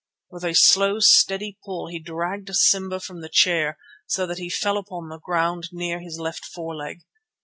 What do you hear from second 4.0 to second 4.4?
so that